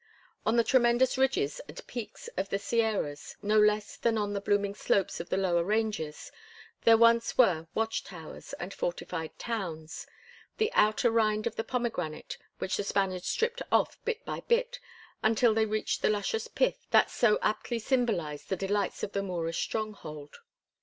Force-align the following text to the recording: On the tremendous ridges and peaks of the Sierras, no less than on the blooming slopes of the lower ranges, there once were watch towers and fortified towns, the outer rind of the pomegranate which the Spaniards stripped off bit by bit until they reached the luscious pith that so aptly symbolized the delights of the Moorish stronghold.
On 0.47 0.55
the 0.55 0.63
tremendous 0.63 1.15
ridges 1.15 1.61
and 1.67 1.85
peaks 1.85 2.27
of 2.35 2.49
the 2.49 2.57
Sierras, 2.57 3.35
no 3.43 3.59
less 3.59 3.95
than 3.97 4.17
on 4.17 4.33
the 4.33 4.41
blooming 4.41 4.73
slopes 4.73 5.19
of 5.19 5.29
the 5.29 5.37
lower 5.37 5.63
ranges, 5.63 6.31
there 6.85 6.97
once 6.97 7.37
were 7.37 7.67
watch 7.75 8.03
towers 8.03 8.53
and 8.53 8.73
fortified 8.73 9.37
towns, 9.37 10.07
the 10.57 10.71
outer 10.73 11.11
rind 11.11 11.45
of 11.45 11.55
the 11.55 11.63
pomegranate 11.63 12.39
which 12.57 12.77
the 12.77 12.83
Spaniards 12.83 13.27
stripped 13.27 13.61
off 13.71 14.03
bit 14.03 14.25
by 14.25 14.39
bit 14.47 14.79
until 15.21 15.53
they 15.53 15.67
reached 15.67 16.01
the 16.01 16.09
luscious 16.09 16.47
pith 16.47 16.87
that 16.89 17.11
so 17.11 17.37
aptly 17.43 17.77
symbolized 17.77 18.49
the 18.49 18.55
delights 18.55 19.03
of 19.03 19.11
the 19.11 19.21
Moorish 19.21 19.59
stronghold. 19.61 20.37